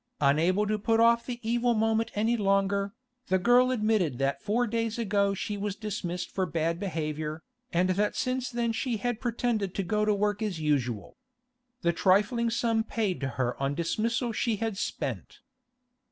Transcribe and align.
Unable 0.19 0.65
to 0.65 0.79
put 0.79 0.99
off 0.99 1.27
the 1.27 1.39
evil 1.47 1.75
moment 1.75 2.09
any 2.15 2.35
longer, 2.35 2.95
the 3.27 3.37
girl 3.37 3.69
admitted 3.69 4.17
that 4.17 4.41
four 4.41 4.65
days 4.65 4.97
ago 4.97 5.35
she 5.35 5.57
was 5.57 5.75
dismissed 5.75 6.31
for 6.31 6.47
bad 6.47 6.79
behaviour, 6.79 7.43
and 7.71 7.89
that 7.89 8.15
since 8.15 8.49
then 8.49 8.71
she 8.71 8.97
had 8.97 9.21
pretended 9.21 9.75
to 9.75 9.83
go 9.83 10.03
to 10.03 10.15
work 10.15 10.41
as 10.41 10.59
usual. 10.59 11.17
The 11.83 11.93
trifling 11.93 12.49
sum 12.49 12.83
paid 12.83 13.21
to 13.21 13.27
her 13.37 13.55
on 13.61 13.75
dismissal 13.75 14.31
she 14.31 14.55
had 14.55 14.75
spent. 14.75 15.41